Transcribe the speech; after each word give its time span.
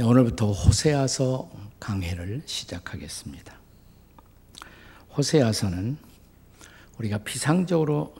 네, 0.00 0.06
오늘부터 0.06 0.50
호세아서 0.50 1.50
강해를 1.78 2.40
시작하겠습니다. 2.46 3.54
호세아서는 5.14 5.98
우리가 6.96 7.18
비상적으로 7.18 8.14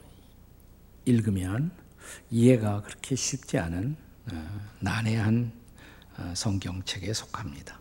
읽으면 1.05 1.71
이해가 2.29 2.83
그렇게 2.83 3.15
쉽지 3.15 3.57
않은 3.57 3.95
어, 4.31 4.61
난해한 4.79 5.51
어, 6.19 6.33
성경책에 6.35 7.13
속합니다. 7.13 7.79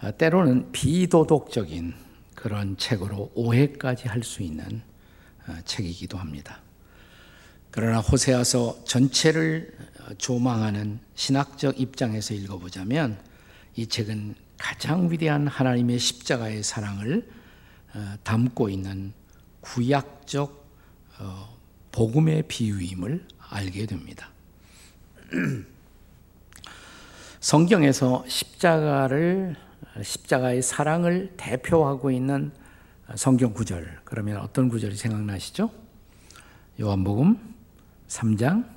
어, 0.00 0.16
때로는 0.16 0.70
비도덕적인 0.70 1.94
그런 2.36 2.76
책으로 2.76 3.32
오해까지 3.34 4.06
할 4.06 4.22
수 4.22 4.44
있는 4.44 4.82
책이기도 5.64 6.16
합니다. 6.16 6.60
그러나 7.72 7.98
호세아서 7.98 8.84
전체를 8.84 9.76
조망하는 10.18 11.00
신학적 11.14 11.80
입장에서 11.80 12.34
읽어보자면 12.34 13.18
이 13.76 13.86
책은 13.86 14.34
가장 14.58 15.10
위대한 15.10 15.46
하나님의 15.46 15.98
십자가의 15.98 16.62
사랑을 16.62 17.28
어, 17.94 18.14
담고 18.22 18.68
있는 18.68 19.12
구약적 19.60 20.64
어, 21.18 21.58
복음의 21.92 22.44
비유임을 22.48 23.26
알게 23.50 23.86
됩니다. 23.86 24.30
성경에서 27.40 28.24
십자가를 28.26 29.56
십자가의 30.02 30.62
사랑을 30.62 31.34
대표하고 31.36 32.10
있는 32.10 32.52
성경 33.16 33.52
구절 33.52 34.00
그러면 34.04 34.38
어떤 34.38 34.68
구절이 34.68 34.96
생각나시죠? 34.96 35.70
요한복음 36.80 37.54
3장 38.08 38.73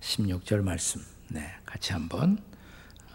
16절 0.00 0.62
말씀. 0.62 1.02
네, 1.28 1.50
같이 1.64 1.92
한번 1.92 2.38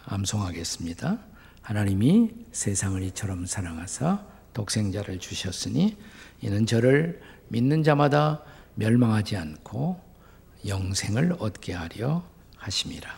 암송하겠습니다. 0.05 1.19
하나님이 1.61 2.31
세상을 2.51 3.01
이처럼 3.03 3.45
사랑하사 3.45 4.25
독생자를 4.53 5.19
주셨으니 5.19 5.97
이는 6.41 6.65
저를 6.65 7.21
믿는 7.47 7.83
자마다 7.83 8.43
멸망하지 8.75 9.37
않고 9.37 9.99
영생을 10.67 11.35
얻게 11.39 11.73
하려 11.73 12.23
하심이라. 12.57 13.09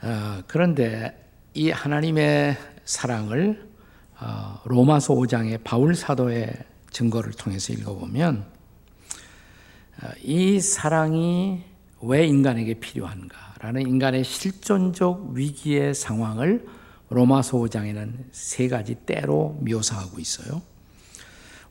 아, 0.00 0.42
그런데 0.46 1.30
이 1.54 1.70
하나님의 1.70 2.56
사랑을 2.84 3.70
어, 4.18 4.60
로마서 4.64 5.14
5장의 5.14 5.62
바울 5.64 5.94
사도의 5.94 6.52
증거를 6.90 7.32
통해서 7.32 7.72
읽어보면 7.72 8.51
이 10.22 10.60
사랑이 10.60 11.64
왜 12.00 12.26
인간에게 12.26 12.74
필요한가라는 12.74 13.82
인간의 13.82 14.24
실존적 14.24 15.30
위기의 15.32 15.94
상황을 15.94 16.66
로마서 17.08 17.58
5장에는 17.58 18.24
세 18.32 18.68
가지 18.68 18.94
때로 18.94 19.58
묘사하고 19.60 20.18
있어요. 20.18 20.62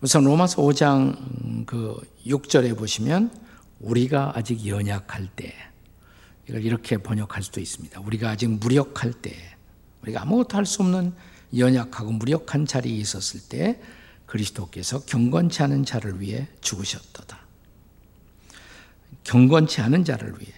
우선 0.02 0.24
로마서 0.24 0.62
5장 0.62 1.66
그 1.66 2.00
6절에 2.26 2.78
보시면 2.78 3.32
우리가 3.80 4.34
아직 4.36 4.66
연약할 4.66 5.28
때 5.36 5.54
이걸 6.48 6.64
이렇게 6.64 6.98
번역할 6.98 7.44
수도 7.44 7.60
있습니다. 7.60 8.00
우리가 8.02 8.30
아직 8.30 8.48
무력할 8.48 9.14
때 9.14 9.34
우리가 10.04 10.22
아무것도 10.22 10.58
할 10.58 10.66
수 10.66 10.82
없는 10.82 11.14
연약하고 11.58 12.14
무력한 12.14 12.66
자리에 12.66 12.96
있었을 12.96 13.42
때 13.50 13.82
그리스도께서 14.26 15.02
경건치 15.02 15.64
않은 15.64 15.86
자를 15.86 16.22
위해 16.22 16.48
죽으셨도다. 16.62 17.41
경건치 19.24 19.82
않은 19.82 20.04
자를 20.04 20.34
위해. 20.40 20.52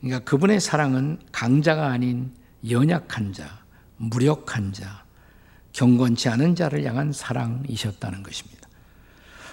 그러니까 0.00 0.24
그분의 0.24 0.60
사랑은 0.60 1.18
강자가 1.32 1.88
아닌 1.88 2.32
연약한 2.68 3.32
자, 3.32 3.64
무력한 3.96 4.72
자, 4.72 5.04
경건치 5.72 6.28
않은 6.28 6.54
자를 6.54 6.84
향한 6.84 7.12
사랑이셨다는 7.12 8.22
것입니다. 8.22 8.68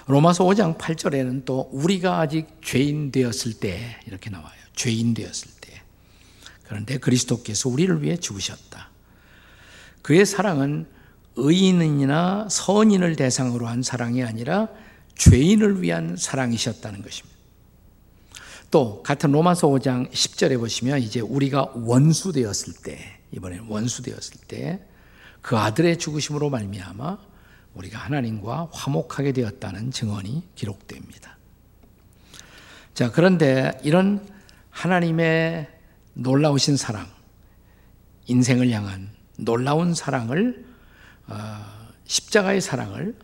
로마서 0.06 0.44
5장 0.44 0.78
8절에는 0.78 1.44
또 1.44 1.68
우리가 1.70 2.18
아직 2.18 2.46
죄인 2.62 3.12
되었을 3.12 3.54
때 3.60 4.00
이렇게 4.06 4.30
나와요. 4.30 4.58
죄인 4.74 5.12
되었을 5.12 5.50
때. 5.60 5.82
그런데 6.64 6.98
그리스도께서 6.98 7.68
우리를 7.68 8.02
위해 8.02 8.16
죽으셨다. 8.16 8.90
그의 10.02 10.24
사랑은 10.24 10.86
의인이나 11.36 12.48
선인을 12.50 13.16
대상으로 13.16 13.66
한 13.66 13.82
사랑이 13.82 14.24
아니라 14.24 14.68
죄인을 15.16 15.82
위한 15.82 16.16
사랑이셨다는 16.16 17.02
것입니다. 17.02 17.37
또 18.70 19.02
같은 19.02 19.32
로마서 19.32 19.68
5장 19.68 20.10
10절에 20.10 20.58
보시면 20.58 21.00
이제 21.00 21.20
우리가 21.20 21.72
원수 21.74 22.32
되었을 22.32 22.74
때 22.82 22.98
이번에 23.32 23.60
원수 23.68 24.02
되었을 24.02 24.40
때 24.46 24.88
그 25.40 25.56
아들의 25.56 25.98
죽으심으로 25.98 26.50
말미암아 26.50 27.18
우리가 27.74 27.98
하나님과 27.98 28.68
화목하게 28.72 29.32
되었다는 29.32 29.90
증언이 29.92 30.48
기록됩니다. 30.54 31.36
자, 32.94 33.10
그런데 33.10 33.78
이런 33.84 34.26
하나님의 34.70 35.68
놀라우신 36.14 36.76
사랑, 36.76 37.06
인생을 38.26 38.70
향한 38.70 39.10
놀라운 39.38 39.94
사랑을 39.94 40.66
어, 41.28 41.34
십자가의 42.04 42.60
사랑을 42.60 43.16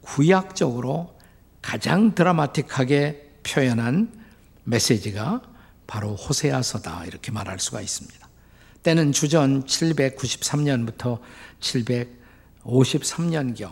구약적으로 0.00 1.18
가장 1.60 2.14
드라마틱하게 2.14 3.38
표현한 3.44 4.21
메시지가 4.64 5.42
바로 5.86 6.14
호세아서다 6.14 7.06
이렇게 7.06 7.32
말할 7.32 7.58
수가 7.58 7.80
있습니다. 7.80 8.28
때는 8.82 9.12
주전 9.12 9.64
793년부터 9.64 11.20
753년경 11.60 13.70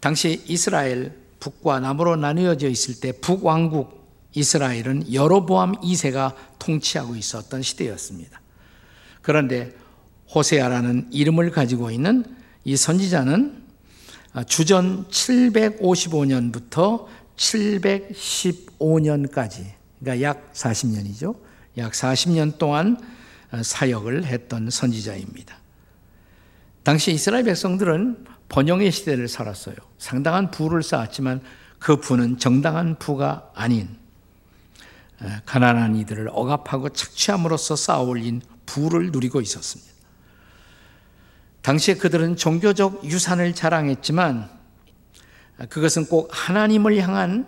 당시 0.00 0.42
이스라엘 0.46 1.18
북과 1.40 1.80
남으로 1.80 2.16
나누어져 2.16 2.68
있을 2.68 3.00
때 3.00 3.12
북왕국 3.12 4.04
이스라엘은 4.34 5.12
여로보암 5.12 5.80
2세가 5.80 6.34
통치하고 6.58 7.16
있었던 7.16 7.62
시대였습니다. 7.62 8.40
그런데 9.22 9.74
호세아라는 10.34 11.08
이름을 11.12 11.50
가지고 11.50 11.90
있는 11.90 12.24
이 12.64 12.76
선지자는 12.76 13.62
주전 14.46 15.06
755년부터 15.08 17.06
715년까지, 17.36 19.66
그러니까 20.00 20.26
약 20.26 20.52
40년이죠. 20.52 21.36
약 21.78 21.92
40년 21.92 22.58
동안 22.58 23.00
어, 23.50 23.62
사역을 23.62 24.24
했던 24.24 24.70
선지자입니다. 24.70 25.56
당시 26.82 27.12
이스라엘 27.12 27.44
백성들은 27.44 28.24
번영의 28.48 28.90
시대를 28.92 29.28
살았어요. 29.28 29.76
상당한 29.98 30.50
부를 30.50 30.82
쌓았지만 30.82 31.40
그 31.78 31.96
부는 31.96 32.38
정당한 32.38 32.98
부가 32.98 33.50
아닌 33.54 33.88
어, 35.20 35.26
가난한 35.46 35.96
이들을 35.96 36.28
억압하고 36.30 36.90
착취함으로써 36.90 37.76
쌓아올린 37.76 38.42
부를 38.66 39.10
누리고 39.10 39.40
있었습니다. 39.40 39.92
당시에 41.62 41.94
그들은 41.94 42.36
종교적 42.36 43.04
유산을 43.04 43.54
자랑했지만 43.54 44.50
그것은 45.68 46.06
꼭 46.06 46.28
하나님을 46.32 46.96
향한 46.98 47.46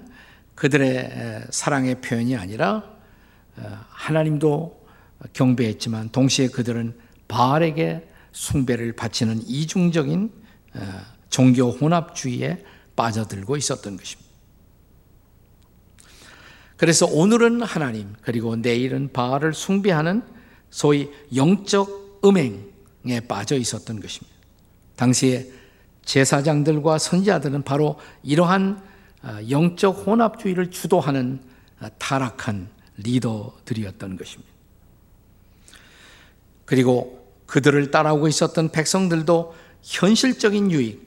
그들의 0.55 1.47
사랑의 1.51 2.01
표현이 2.01 2.37
아니라 2.37 2.97
어, 3.57 3.79
하나님도 3.89 4.87
경배했지만 5.33 6.11
동시에 6.11 6.49
그들은 6.49 6.95
바알에게 7.29 8.09
숭배를 8.33 8.93
바치는 8.93 9.43
이중적인 9.47 10.31
어, 10.75 10.81
종교 11.31 11.71
혼합주의에 11.71 12.65
빠져들고 12.95 13.57
있었던 13.57 13.97
것입니다. 13.97 14.27
그래서 16.77 17.07
오늘은 17.07 17.63
하나님 17.63 18.15
그리고 18.21 18.57
내일은 18.57 19.11
바알을 19.13 19.55
숭배하는 19.55 20.23
소위 20.71 21.11
영적 21.35 22.21
음행에 22.25 23.21
빠져 23.27 23.57
있었던 23.57 24.01
것입니다. 24.01 24.37
당시에 24.97 25.51
제사장들과 26.07 26.99
선지자들은 26.99 27.63
바로 27.63 27.99
이러한 28.23 28.83
아, 29.23 29.43
영적 29.51 30.07
혼합주의를 30.07 30.71
주도하는 30.71 31.41
아, 31.81 31.91
타락한 31.99 32.69
리더들이었던 32.97 34.17
것입니다. 34.17 34.53
그리고 36.65 37.27
그들을 37.47 37.91
따라오고 37.91 38.29
있었던 38.29 38.71
백성들도 38.71 39.55
현실적인 39.83 40.71
유익, 40.71 41.07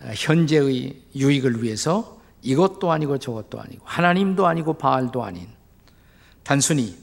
아, 0.00 0.12
현재의 0.14 1.02
유익을 1.16 1.62
위해서 1.62 2.20
이것도 2.42 2.92
아니고 2.92 3.18
저것도 3.18 3.60
아니고 3.60 3.82
하나님도 3.84 4.46
아니고 4.46 4.74
바알도 4.74 5.24
아닌 5.24 5.48
단순히 6.42 6.96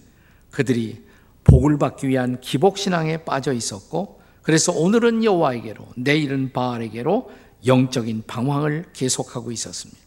그들이 0.52 1.04
복을 1.44 1.80
받기 1.80 2.08
위한 2.08 2.40
기복신앙에 2.40 3.26
빠져 3.26 3.52
있었고 3.52 4.21
그래서 4.42 4.72
오늘은 4.72 5.24
여호와에게로 5.24 5.86
내일은 5.96 6.52
바알에게로 6.52 7.32
영적인 7.66 8.24
방황을 8.26 8.86
계속하고 8.94 9.52
있었습니다. 9.52 10.02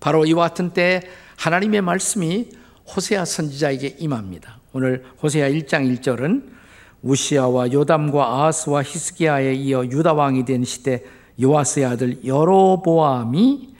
바로 0.00 0.24
이와 0.24 0.48
같은 0.48 0.72
때 0.72 1.02
하나님의 1.36 1.82
말씀이 1.82 2.48
호세아 2.94 3.24
선지자에게 3.24 3.96
임합니다. 3.98 4.60
오늘 4.72 5.04
호세아 5.22 5.50
1장 5.50 5.98
1절은 5.98 6.56
우시아와 7.02 7.72
요담과 7.72 8.24
아하스와 8.24 8.82
히스기야에 8.82 9.54
이어 9.54 9.84
유다 9.84 10.14
왕이 10.14 10.44
된 10.44 10.64
시대 10.64 11.02
요아스의 11.40 11.86
아들 11.86 12.24
여로보암이 12.24 13.74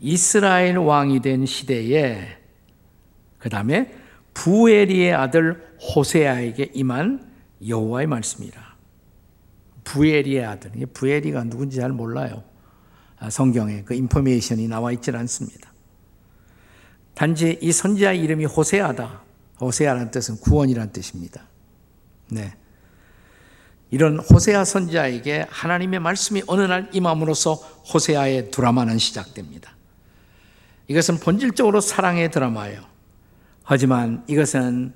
이스라엘 0.00 0.76
왕이 0.76 1.20
된 1.20 1.46
시대에 1.46 2.36
그 3.38 3.48
다음에 3.48 3.94
부에리의 4.34 5.14
아들 5.14 5.66
호세아에게 5.94 6.72
임한 6.74 7.26
여호와의 7.66 8.06
말씀이라. 8.06 8.67
부에리의 9.88 10.44
아들. 10.44 10.70
부에리가 10.92 11.44
누군지 11.44 11.76
잘 11.76 11.92
몰라요. 11.92 12.44
아, 13.18 13.30
성경에 13.30 13.84
그 13.84 13.94
인포메이션이 13.94 14.68
나와 14.68 14.92
있질 14.92 15.16
않습니다. 15.16 15.72
단지 17.14 17.58
이 17.62 17.72
선지자 17.72 18.12
이름이 18.12 18.44
호세아다. 18.44 19.22
호세아라는 19.60 20.10
뜻은 20.10 20.36
구원이라는 20.40 20.92
뜻입니다. 20.92 21.42
네. 22.30 22.54
이런 23.90 24.18
호세아 24.18 24.64
선지자에게 24.64 25.46
하나님의 25.48 26.00
말씀이 26.00 26.42
어느 26.46 26.60
날 26.60 26.90
임함으로써 26.92 27.54
호세아의 27.54 28.50
드라마는 28.50 28.98
시작됩니다. 28.98 29.74
이것은 30.88 31.18
본질적으로 31.18 31.80
사랑의 31.80 32.30
드라마예요. 32.30 32.82
하지만 33.64 34.22
이것은 34.26 34.92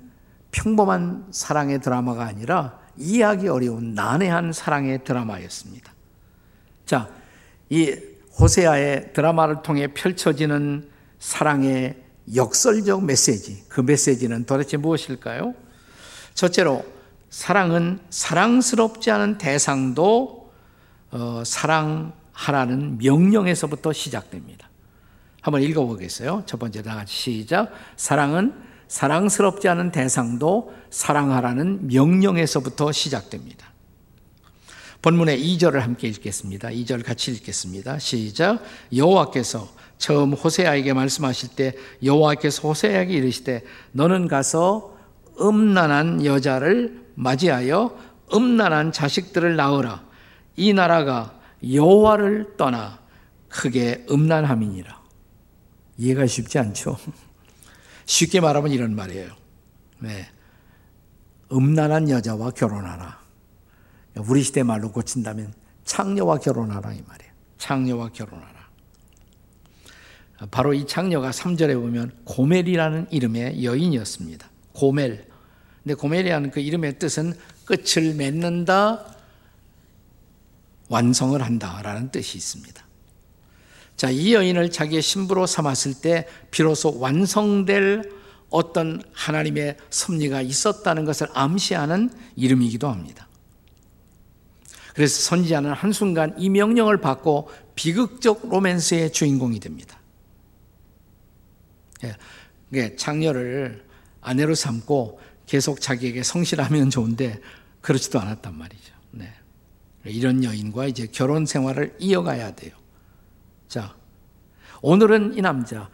평범한 0.51 1.27
사랑의 1.31 1.81
드라마가 1.81 2.25
아니라 2.25 2.82
이해하기 2.97 3.47
어려운 3.47 3.93
난해한 3.93 4.53
사랑의 4.53 5.03
드라마였습니다. 5.03 5.91
자, 6.85 7.09
이 7.69 7.95
호세아의 8.39 9.13
드라마를 9.13 9.61
통해 9.61 9.87
펼쳐지는 9.87 10.89
사랑의 11.19 11.95
역설적 12.35 13.03
메시지, 13.05 13.63
그 13.67 13.81
메시지는 13.81 14.45
도대체 14.45 14.77
무엇일까요? 14.77 15.53
첫째로, 16.33 16.85
사랑은 17.29 17.99
사랑스럽지 18.09 19.09
않은 19.11 19.37
대상도 19.37 20.51
어, 21.11 21.43
사랑하라는 21.45 22.97
명령에서부터 22.97 23.93
시작됩니다. 23.93 24.69
한번 25.41 25.61
읽어보겠어요. 25.61 26.43
첫 26.45 26.57
번째 26.57 26.81
다 26.81 26.95
같이 26.95 27.13
시작. 27.13 27.71
사랑은 27.97 28.53
사랑스럽지 28.87 29.67
않은 29.69 29.91
대상도 29.91 30.73
사랑하라는 30.89 31.87
명령에서부터 31.87 32.91
시작됩니다. 32.91 33.73
본문의 35.01 35.37
2절을 35.43 35.79
함께 35.79 36.07
읽겠습니다. 36.07 36.69
2절 36.69 37.03
같이 37.03 37.31
읽겠습니다. 37.31 37.99
시작. 37.99 38.63
여호와께서 38.95 39.67
처음 39.97 40.33
호세아에게 40.33 40.93
말씀하실 40.93 41.49
때 41.55 41.73
여호와께서 42.03 42.67
호세아에게 42.67 43.13
이르시되 43.13 43.63
너는 43.91 44.27
가서 44.27 44.95
음란한 45.39 46.25
여자를 46.25 47.03
맞이하여 47.15 47.97
음란한 48.33 48.91
자식들을 48.91 49.55
낳으라. 49.55 50.03
이 50.55 50.73
나라가 50.73 51.37
여호와를 51.69 52.55
떠나 52.57 52.99
크게 53.49 54.05
음란함이니라. 54.09 55.01
이해가 55.97 56.27
쉽지 56.27 56.59
않죠. 56.59 56.97
쉽게 58.05 58.39
말하면 58.41 58.71
이런 58.71 58.95
말이에요. 58.95 59.35
네. 59.99 60.27
음란한 61.51 62.09
여자와 62.09 62.51
결혼하라. 62.51 63.21
우리 64.27 64.43
시대 64.43 64.63
말로 64.63 64.91
고친다면 64.91 65.53
창녀와 65.85 66.39
결혼하라 66.39 66.93
이 66.93 67.01
말이에요. 67.07 67.31
창녀와 67.57 68.09
결혼하라. 68.09 68.63
바로 70.51 70.73
이 70.73 70.85
창녀가 70.85 71.31
3절에 71.31 71.79
보면 71.79 72.11
고멜이라는 72.25 73.07
이름의 73.11 73.63
여인이었습니다. 73.63 74.49
고멜. 74.73 75.27
근데 75.83 75.93
고멜이라는 75.95 76.51
그 76.51 76.59
이름의 76.59 76.99
뜻은 76.99 77.33
끝을 77.65 78.13
맺는다, 78.15 79.15
완성을 80.89 81.41
한다라는 81.41 82.11
뜻이 82.11 82.37
있습니다. 82.37 82.83
자, 83.95 84.09
이 84.09 84.33
여인을 84.33 84.71
자기의 84.71 85.01
신부로 85.01 85.45
삼았을 85.45 85.95
때 85.95 86.27
비로소 86.51 86.99
완성될 86.99 88.11
어떤 88.49 89.01
하나님의 89.13 89.77
섭리가 89.89 90.41
있었다는 90.41 91.05
것을 91.05 91.27
암시하는 91.33 92.11
이름이기도 92.35 92.87
합니다. 92.87 93.27
그래서 94.93 95.21
선지자는 95.21 95.73
한순간 95.73 96.35
이 96.37 96.49
명령을 96.49 97.01
받고 97.01 97.49
비극적 97.75 98.49
로맨스의 98.49 99.11
주인공이 99.11 99.59
됩니다. 99.59 99.99
예, 102.75 102.95
창녀를 102.95 103.85
아내로 104.21 104.55
삼고 104.55 105.19
계속 105.45 105.81
자기에게 105.81 106.23
성실하면 106.23 106.89
좋은데 106.89 107.39
그렇지도 107.81 108.19
않았단 108.19 108.55
말이죠. 108.55 108.93
네. 109.11 109.33
이런 110.05 110.43
여인과 110.43 110.87
이제 110.87 111.07
결혼 111.11 111.45
생활을 111.45 111.95
이어가야 111.99 112.55
돼요. 112.55 112.71
자, 113.73 113.95
오늘은 114.83 115.35
이 115.35 115.41
남자, 115.41 115.89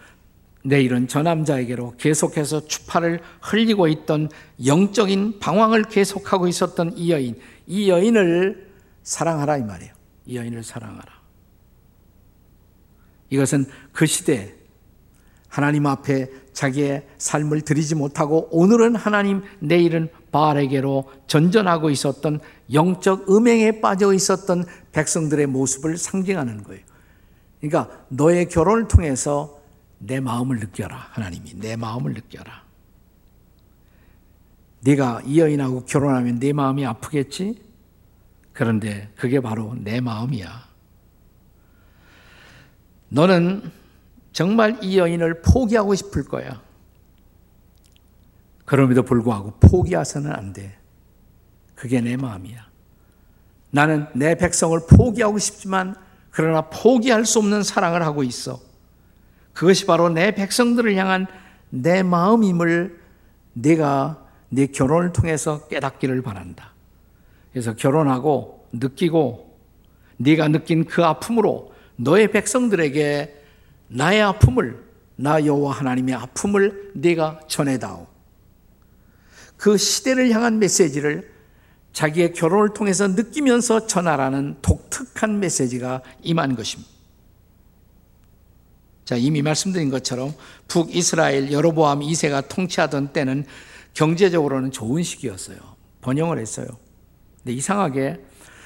내일은 0.65 1.07
저 1.07 1.23
남자에게로 1.23 1.95
계속해서 1.95 2.67
추파를 2.67 3.21
흘리고 3.41 3.87
있던 3.87 4.27
영적인 4.65 5.39
방황을 5.39 5.83
계속하고 5.83 6.49
있었던 6.49 6.97
이 6.97 7.09
여인, 7.13 7.39
이 7.67 7.89
여인을 7.89 8.69
사랑하라 9.03 9.59
이 9.59 9.63
말이에요. 9.63 9.93
이 10.25 10.35
여인을 10.35 10.61
사랑하라. 10.61 11.09
이것은 13.29 13.65
그 13.93 14.05
시대 14.05 14.55
하나님 15.47 15.85
앞에 15.85 16.29
자기의 16.51 17.07
삶을 17.17 17.61
드리지 17.61 17.95
못하고 17.95 18.49
오늘은 18.51 18.97
하나님, 18.97 19.41
내일은 19.59 20.09
바알에게로 20.33 21.09
전전하고 21.27 21.91
있었던 21.91 22.41
영적 22.73 23.31
음행에 23.31 23.79
빠져 23.79 24.11
있었던 24.11 24.65
백성들의 24.91 25.47
모습을 25.47 25.95
상징하는 25.95 26.63
거예요. 26.65 26.88
그러니까 27.59 28.05
너의 28.09 28.47
결혼을 28.47 28.87
통해서 28.87 29.59
내 29.97 30.19
마음을 30.19 30.59
느껴라. 30.59 30.95
하나님이 31.11 31.55
내 31.55 31.75
마음을 31.75 32.13
느껴라. 32.13 32.63
네가 34.81 35.23
이 35.25 35.39
여인하고 35.39 35.85
결혼하면 35.85 36.39
내 36.39 36.53
마음이 36.53 36.85
아프겠지? 36.85 37.61
그런데 38.53 39.11
그게 39.15 39.41
바로 39.41 39.75
내 39.77 39.99
마음이야. 39.99 40.69
너는 43.09 43.71
정말 44.31 44.77
이 44.81 44.97
여인을 44.97 45.41
포기하고 45.41 45.95
싶을 45.95 46.23
거야. 46.23 46.61
그럼에도 48.63 49.03
불구하고 49.03 49.53
포기해서는 49.59 50.31
안 50.31 50.53
돼. 50.53 50.77
그게 51.75 51.99
내 52.01 52.15
마음이야. 52.15 52.69
나는 53.71 54.07
내 54.13 54.35
백성을 54.35 54.79
포기하고 54.87 55.39
싶지만 55.39 55.95
그러나 56.31 56.61
포기할 56.69 57.25
수 57.25 57.39
없는 57.39 57.63
사랑을 57.63 58.03
하고 58.03 58.23
있어. 58.23 58.59
그것이 59.53 59.85
바로 59.85 60.09
내 60.09 60.33
백성들을 60.33 60.95
향한 60.95 61.27
내 61.69 62.03
마음임을 62.03 62.99
내가 63.53 64.25
내 64.49 64.67
결혼을 64.67 65.11
통해서 65.11 65.67
깨닫기를 65.67 66.21
바란다. 66.21 66.73
그래서 67.51 67.75
결혼하고 67.75 68.67
느끼고 68.71 69.57
네가 70.17 70.49
느낀 70.49 70.85
그 70.85 71.03
아픔으로 71.03 71.73
너의 71.95 72.31
백성들에게 72.31 73.35
나의 73.89 74.21
아픔을 74.21 74.83
나 75.15 75.45
여호와 75.45 75.73
하나님의 75.73 76.15
아픔을 76.15 76.91
네가 76.95 77.41
전해다오. 77.47 78.07
그 79.57 79.75
시대를 79.75 80.31
향한 80.31 80.59
메시지를 80.59 81.29
자기의 81.93 82.33
결혼을 82.33 82.73
통해서 82.73 83.07
느끼면서 83.07 83.87
전하라는 83.87 84.57
독특한 84.61 85.39
메시지가 85.39 86.01
임한 86.23 86.55
것입니다. 86.55 86.89
자, 89.05 89.15
이미 89.15 89.41
말씀드린 89.41 89.89
것처럼 89.89 90.33
북이스라엘 90.67 91.51
여로보암 91.51 92.01
2세가 92.01 92.47
통치하던 92.47 93.11
때는 93.11 93.43
경제적으로는 93.95 94.71
좋은 94.71 95.01
시기였어요. 95.01 95.57
번영을 96.01 96.37
했어요. 96.37 96.67
근데 97.37 97.53
이상하게 97.53 98.23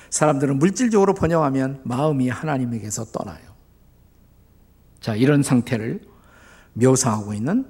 사람들은 0.09 0.59
물질적으로 0.59 1.13
번영하면 1.13 1.81
마음이 1.85 2.29
하나님에게서 2.29 3.05
떠나요. 3.05 3.53
자, 4.99 5.15
이런 5.15 5.43
상태를 5.43 6.01
묘사하고 6.73 7.33
있는 7.33 7.65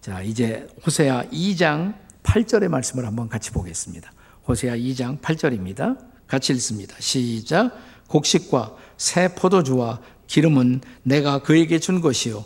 자, 0.00 0.22
이제 0.22 0.68
호세아 0.84 1.24
2장 1.30 1.94
8절의 2.22 2.68
말씀을 2.68 3.06
한번 3.06 3.28
같이 3.28 3.50
보겠습니다. 3.50 4.12
호세아 4.46 4.76
2장 4.76 5.20
8절입니다. 5.20 5.98
같이 6.26 6.52
읽습니다. 6.54 6.96
시작. 6.98 7.76
곡식과 8.08 8.76
새 8.96 9.34
포도주와 9.34 10.00
기름은 10.26 10.80
내가 11.02 11.40
그에게 11.40 11.78
준 11.78 12.00
것이요 12.00 12.44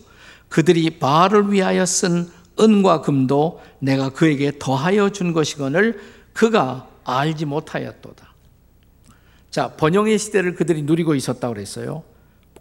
그들이 0.49 0.99
바알을 0.99 1.53
위하여 1.53 1.85
쓴 1.85 2.29
은과 2.61 3.01
금도 3.01 3.61
내가 3.81 4.11
그에게 4.11 4.53
더하여 4.59 5.11
준 5.11 5.33
것이거늘 5.33 6.01
그가 6.33 6.89
알지 7.05 7.47
못하였도다. 7.47 8.35
자, 9.51 9.77
번영의 9.77 10.19
시대를 10.19 10.55
그들이 10.55 10.83
누리고 10.83 11.15
있었다고 11.15 11.55
그랬어요. 11.55 12.03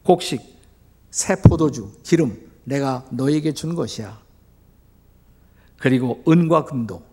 곡식, 0.03 0.41
새 1.11 1.35
포도주, 1.41 1.91
기름 2.03 2.37
내가 2.63 3.05
너에게 3.11 3.53
준 3.53 3.75
것이야. 3.75 4.19
그리고 5.77 6.23
은과 6.27 6.65
금도 6.65 7.03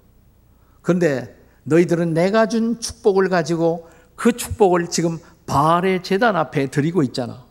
그런데 0.82 1.39
너희들은 1.64 2.14
내가 2.14 2.46
준 2.46 2.80
축복을 2.80 3.28
가지고 3.28 3.88
그 4.16 4.32
축복을 4.36 4.88
지금 4.88 5.18
바알의 5.46 6.02
재단 6.02 6.36
앞에 6.36 6.66
드리고 6.68 7.02
있잖아. 7.02 7.44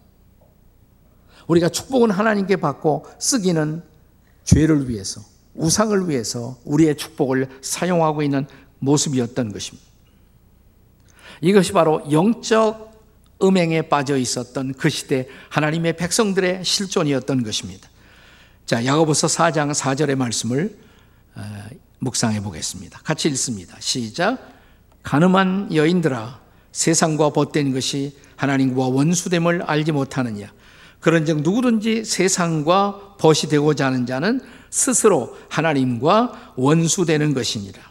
우리가 1.48 1.70
축복은 1.70 2.12
하나님께 2.12 2.58
받고 2.58 3.06
쓰기는 3.18 3.82
죄를 4.44 4.88
위해서, 4.88 5.22
우상을 5.56 6.08
위해서 6.10 6.58
우리의 6.64 6.96
축복을 6.96 7.48
사용하고 7.62 8.22
있는 8.22 8.48
모습이었던 8.80 9.52
것입니다. 9.52 9.88
이것이 11.42 11.74
바로 11.74 12.04
영적 12.12 12.90
음행에 13.42 13.84
빠져 13.84 14.18
있었던 14.18 14.74
그 14.74 14.90
시대 14.90 15.28
하나님의 15.50 15.96
백성들의 15.96 16.66
실존이었던 16.66 17.44
것입니다. 17.44 17.90
자, 18.66 18.86
야고보서 18.86 19.28
4장 19.28 19.74
4절의 19.74 20.16
말씀을 20.16 20.78
어, 20.78 20.88
묵상해 22.00 22.42
보겠습니다. 22.42 23.00
같이 23.04 23.28
읽습니다. 23.30 23.76
시작. 23.80 24.38
가늠한 25.04 25.74
여인들아 25.74 26.40
세상과 26.72 27.32
벗된 27.32 27.74
것이 27.74 28.18
하나님과 28.36 28.88
원수됨을 28.88 29.64
알지 29.64 29.92
못하느냐 29.92 30.52
그런즉 31.00 31.42
누구든지 31.42 32.04
세상과 32.04 33.16
벗이 33.18 33.50
되고자 33.50 33.88
하는 33.88 34.06
자는 34.06 34.42
스스로 34.70 35.38
하나님과 35.50 36.54
원수되는 36.56 37.34
것이니라. 37.34 37.82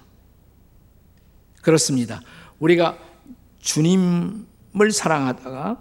그렇습니다. 1.63 2.21
우리가 2.61 2.99
주님을 3.61 4.93
사랑하다가 4.93 5.79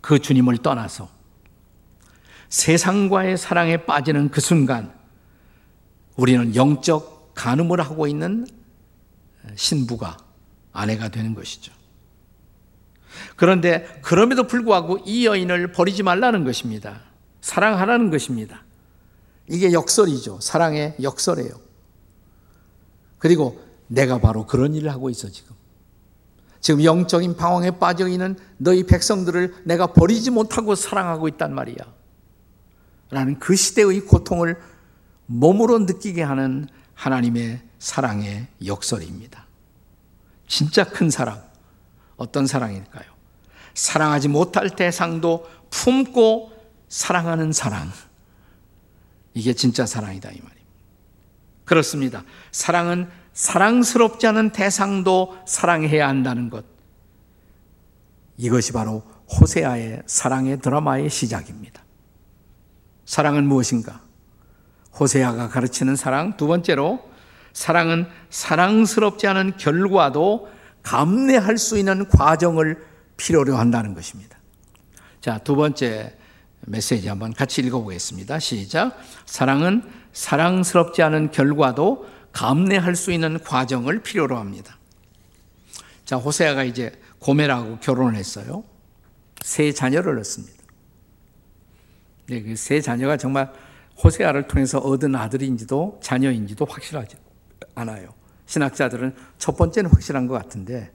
그 0.00 0.18
주님을 0.18 0.58
떠나서 0.58 1.08
세상과의 2.48 3.38
사랑에 3.38 3.84
빠지는 3.84 4.30
그 4.30 4.40
순간 4.40 4.92
우리는 6.16 6.54
영적 6.54 7.32
간음을 7.34 7.80
하고 7.80 8.06
있는 8.06 8.46
신부가 9.54 10.18
아내가 10.72 11.08
되는 11.08 11.34
것이죠. 11.34 11.72
그런데 13.36 14.00
그럼에도 14.02 14.46
불구하고 14.46 15.00
이 15.04 15.26
여인을 15.26 15.72
버리지 15.72 16.02
말라는 16.02 16.44
것입니다. 16.44 17.00
사랑하라는 17.40 18.10
것입니다. 18.10 18.64
이게 19.48 19.72
역설이죠. 19.72 20.40
사랑의 20.40 20.94
역설이에요. 21.02 21.50
그리고 23.18 23.60
내가 23.88 24.18
바로 24.20 24.46
그런 24.46 24.74
일을 24.74 24.90
하고 24.90 25.10
있어, 25.10 25.28
지금. 25.28 25.54
지금 26.60 26.84
영적인 26.84 27.36
방황에 27.36 27.72
빠져 27.72 28.08
있는 28.08 28.36
너희 28.56 28.84
백성들을 28.84 29.62
내가 29.64 29.88
버리지 29.88 30.30
못하고 30.30 30.74
사랑하고 30.74 31.28
있단 31.28 31.54
말이야. 31.54 31.84
라는 33.10 33.38
그 33.38 33.54
시대의 33.54 34.00
고통을 34.02 34.56
몸으로 35.32 35.80
느끼게 35.80 36.22
하는 36.22 36.68
하나님의 36.94 37.60
사랑의 37.78 38.46
역설입니다. 38.64 39.46
진짜 40.46 40.84
큰 40.84 41.10
사랑. 41.10 41.42
어떤 42.16 42.46
사랑일까요? 42.46 43.10
사랑하지 43.74 44.28
못할 44.28 44.70
대상도 44.70 45.48
품고 45.70 46.52
사랑하는 46.88 47.52
사랑. 47.52 47.90
이게 49.34 49.54
진짜 49.54 49.86
사랑이다 49.86 50.28
이 50.28 50.34
말입니다. 50.34 50.62
그렇습니다. 51.64 52.24
사랑은 52.50 53.08
사랑스럽지 53.32 54.26
않은 54.26 54.50
대상도 54.50 55.38
사랑해야 55.46 56.06
한다는 56.06 56.50
것. 56.50 56.66
이것이 58.36 58.72
바로 58.72 59.02
호세아의 59.40 60.02
사랑의 60.04 60.60
드라마의 60.60 61.08
시작입니다. 61.08 61.82
사랑은 63.06 63.46
무엇인가? 63.46 64.02
호세아가 64.98 65.48
가르치는 65.48 65.96
사랑. 65.96 66.36
두 66.36 66.46
번째로, 66.46 67.10
사랑은 67.52 68.06
사랑스럽지 68.30 69.26
않은 69.26 69.56
결과도 69.56 70.50
감내할 70.82 71.58
수 71.58 71.78
있는 71.78 72.08
과정을 72.08 72.84
필요로 73.16 73.56
한다는 73.56 73.94
것입니다. 73.94 74.38
자, 75.20 75.38
두 75.38 75.54
번째 75.54 76.16
메시지 76.66 77.08
한번 77.08 77.32
같이 77.32 77.60
읽어보겠습니다. 77.62 78.38
시작. 78.38 78.98
사랑은 79.26 79.82
사랑스럽지 80.12 81.02
않은 81.02 81.30
결과도 81.30 82.08
감내할 82.32 82.96
수 82.96 83.12
있는 83.12 83.38
과정을 83.42 84.02
필요로 84.02 84.36
합니다. 84.36 84.78
자, 86.04 86.16
호세아가 86.16 86.64
이제 86.64 86.92
고멜하고 87.18 87.78
결혼을 87.78 88.14
했어요. 88.14 88.64
세 89.42 89.72
자녀를 89.72 90.18
얻습니다. 90.18 90.62
네, 92.28 92.42
그세 92.42 92.80
자녀가 92.80 93.16
정말 93.16 93.52
호세아를 94.02 94.48
통해서 94.48 94.78
얻은 94.78 95.14
아들인지도 95.14 96.00
자녀인지도 96.02 96.64
확실하지 96.64 97.16
않아요. 97.74 98.14
신학자들은 98.46 99.14
첫 99.38 99.56
번째는 99.56 99.90
확실한 99.90 100.26
것 100.26 100.34
같은데 100.34 100.92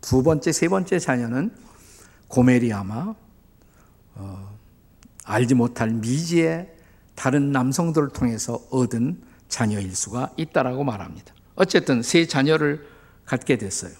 두 0.00 0.22
번째, 0.22 0.52
세 0.52 0.68
번째 0.68 0.98
자녀는 0.98 1.52
고멜이 2.28 2.72
아마 2.72 3.14
어, 4.14 4.58
알지 5.24 5.54
못할 5.54 5.90
미지의 5.90 6.72
다른 7.14 7.52
남성들을 7.52 8.10
통해서 8.10 8.60
얻은 8.70 9.22
자녀일 9.48 9.94
수가 9.94 10.32
있다라고 10.36 10.84
말합니다. 10.84 11.34
어쨌든 11.54 12.02
세 12.02 12.26
자녀를 12.26 12.86
갖게 13.24 13.58
됐어요. 13.58 13.92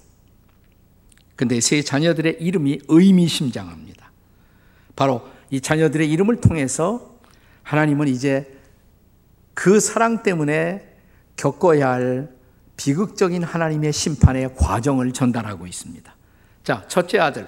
근데 1.37 1.61
세 1.61 1.83
자녀들의 1.83 2.39
이름이 2.41 2.81
의미심장합니다. 2.89 4.11
바로 4.97 5.29
이 5.51 5.61
자녀들의 5.61 6.11
이름을 6.11 6.41
통해서 6.41 7.19
하나님은 7.63 8.09
이제 8.09 8.53
그 9.55 9.81
사랑 9.81 10.23
때문에 10.23 10.89
겪어야 11.37 11.91
할 11.91 12.31
비극적인 12.77 13.43
하나님의 13.43 13.93
심판의 13.93 14.55
과정을 14.57 15.13
전달하고 15.13 15.67
있습니다. 15.67 16.15
자, 16.65 16.85
첫째 16.89 17.19
아들. 17.19 17.47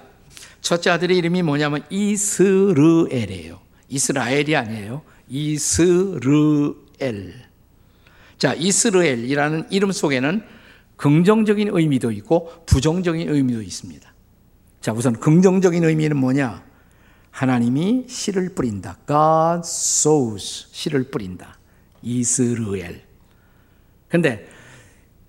첫째 0.61 0.91
아들의 0.91 1.17
이름이 1.17 1.43
뭐냐면 1.43 1.83
이스르엘이에요. 1.91 3.59
이스라엘이 3.89 4.57
아니에요. 4.57 5.03
이스르엘. 5.29 6.75
자, 8.39 8.55
이스라엘이라는 8.55 9.67
이름 9.71 9.93
속에는 9.93 10.43
긍정적인 10.97 11.69
의미도 11.73 12.11
있고 12.13 12.65
부정적인 12.67 13.29
의미도 13.29 13.63
있습니다. 13.63 14.13
자, 14.81 14.93
우선 14.93 15.19
긍정적인 15.19 15.85
의미는 15.85 16.17
뭐냐? 16.17 16.63
하나님이 17.33 18.05
씨를 18.09 18.51
뿌린다. 18.51 18.99
God 19.09 19.63
sows 19.65 20.69
씨를 20.71 21.11
뿌린다. 21.11 21.59
이스라엘. 22.03 23.03
근데 24.09 24.47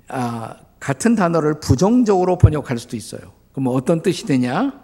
아, 0.09 0.57
같은 0.79 1.15
단어를 1.15 1.59
부정적으로 1.59 2.37
번역할 2.37 2.77
수도 2.77 2.97
있어요. 2.97 3.33
그럼 3.53 3.67
어떤 3.69 4.01
뜻이 4.01 4.25
되냐? 4.25 4.83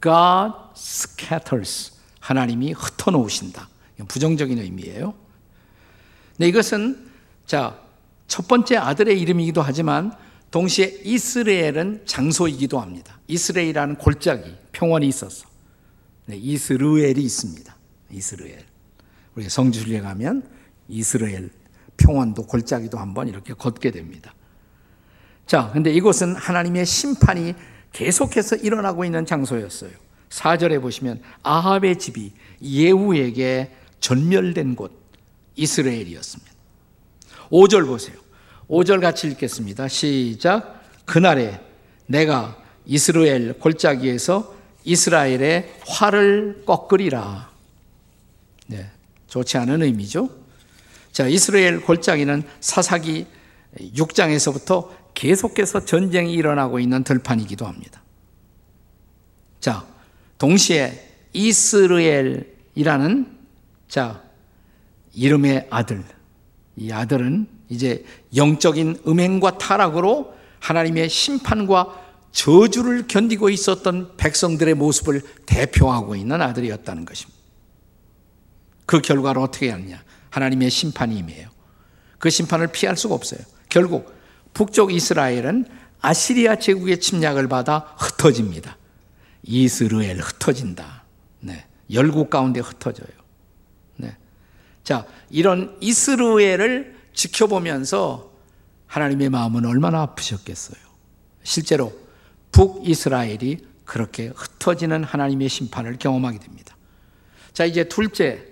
God 0.00 0.54
scatters. 0.76 1.92
하나님이 2.20 2.72
흩어놓으신다. 2.72 3.68
부정적인 4.06 4.58
의미예요. 4.58 5.14
근 6.38 6.46
이것은 6.46 7.10
자, 7.46 7.78
첫 8.28 8.46
번째 8.46 8.76
아들의 8.76 9.20
이름이기도 9.20 9.60
하지만 9.60 10.12
동시에 10.52 11.00
이스라엘은 11.04 12.02
장소이기도 12.06 12.78
합니다. 12.78 13.18
이스라엘이라는 13.26 13.96
골짜기, 13.96 14.54
평원이 14.72 15.08
있었어. 15.08 15.49
네, 16.30 16.36
이스르엘이 16.36 17.20
있습니다. 17.20 17.76
이스라엘. 18.12 18.64
우리 19.34 19.48
성지순례 19.48 20.00
가면 20.00 20.48
이스라엘 20.88 21.50
평원도 21.96 22.46
골짜기도 22.46 22.98
한번 22.98 23.26
이렇게 23.26 23.52
걷게 23.52 23.90
됩니다. 23.90 24.32
자, 25.44 25.70
근데 25.72 25.92
이곳은 25.92 26.36
하나님의 26.36 26.86
심판이 26.86 27.54
계속해서 27.92 28.56
일어나고 28.56 29.04
있는 29.04 29.26
장소였어요. 29.26 29.90
4절에 30.28 30.80
보시면 30.80 31.20
아합의 31.42 31.98
집이 31.98 32.32
예후에게 32.62 33.74
전멸된 33.98 34.76
곳 34.76 34.92
이스라엘이었습니다. 35.56 36.52
5절 37.50 37.86
보세요. 37.86 38.16
5절 38.68 39.00
같이 39.00 39.26
읽겠습니다. 39.26 39.88
시작. 39.88 40.80
그날에 41.06 41.60
내가 42.06 42.56
이스라엘 42.86 43.54
골짜기에서 43.54 44.59
이스라엘의 44.84 45.74
활을 45.86 46.64
꺾으리라. 46.66 47.50
네, 48.66 48.90
좋지 49.28 49.58
않은 49.58 49.82
의미죠. 49.82 50.30
자, 51.12 51.26
이스라엘 51.26 51.80
골짜기는 51.80 52.44
사사기 52.60 53.26
6장에서부터 53.78 54.88
계속해서 55.14 55.84
전쟁이 55.84 56.32
일어나고 56.34 56.78
있는 56.78 57.04
들판이기도 57.04 57.66
합니다. 57.66 58.02
자, 59.60 59.84
동시에 60.38 61.08
이스라엘이라는 61.32 63.26
자, 63.88 64.22
이름의 65.12 65.66
아들, 65.70 66.04
이 66.76 66.92
아들은 66.92 67.48
이제 67.68 68.04
영적인 68.34 69.02
음행과 69.06 69.58
타락으로 69.58 70.34
하나님의 70.60 71.08
심판과 71.08 72.09
저주를 72.32 73.06
견디고 73.08 73.50
있었던 73.50 74.16
백성들의 74.16 74.74
모습을 74.74 75.22
대표하고 75.46 76.14
있는 76.16 76.40
아들이었다는 76.40 77.04
것입니다. 77.04 77.38
그 78.86 79.00
결과로 79.00 79.42
어떻게 79.42 79.70
하느냐? 79.70 80.02
하나님의 80.30 80.70
심판이 80.70 81.16
임해요. 81.18 81.48
그 82.18 82.30
심판을 82.30 82.68
피할 82.68 82.96
수가 82.96 83.14
없어요. 83.14 83.40
결국 83.68 84.14
북쪽 84.52 84.92
이스라엘은 84.92 85.66
아시리아 86.00 86.56
제국의 86.56 87.00
침략을 87.00 87.48
받아 87.48 87.94
흩어집니다. 87.98 88.76
이스라엘 89.42 90.20
흩어진다. 90.20 91.04
네. 91.40 91.66
열국 91.92 92.30
가운데 92.30 92.60
흩어져요. 92.60 93.08
네. 93.96 94.16
자, 94.84 95.06
이런 95.30 95.76
이스라엘을 95.80 96.96
지켜보면서 97.14 98.32
하나님의 98.86 99.30
마음은 99.30 99.64
얼마나 99.66 100.02
아프셨겠어요. 100.02 100.80
실제로 101.42 101.92
북이스라엘이 102.60 103.66
그렇게 103.86 104.26
흩어지는 104.36 105.02
하나님의 105.02 105.48
심판을 105.48 105.96
경험하게 105.98 106.40
됩니다. 106.40 106.76
자, 107.54 107.64
이제 107.64 107.88
둘째 107.88 108.44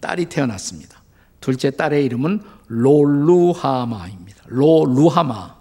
딸이 0.00 0.30
태어났습니다. 0.30 1.02
둘째 1.40 1.70
딸의 1.70 2.06
이름은 2.06 2.40
로루하마입니다. 2.68 4.44
로루하마. 4.46 5.60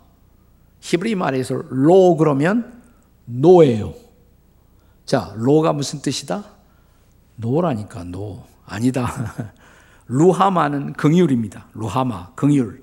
히브리 0.80 1.16
말에서 1.16 1.56
로 1.70 2.16
그러면 2.16 2.82
노예요. 3.26 3.94
자, 5.06 5.34
로가 5.36 5.74
무슨 5.74 6.02
뜻이다? 6.02 6.46
no라니까 7.36 8.06
no. 8.06 8.46
아니다. 8.66 9.54
루하마는 10.08 10.94
긍휼입니다. 10.94 11.68
루하마, 11.74 12.36
긍휼. 12.36 12.80